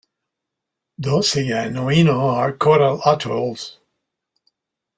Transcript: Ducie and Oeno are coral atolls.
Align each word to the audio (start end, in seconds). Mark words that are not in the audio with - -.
Ducie 0.99 1.53
and 1.53 1.75
Oeno 1.75 2.19
are 2.33 2.53
coral 2.57 3.01
atolls. 3.05 3.77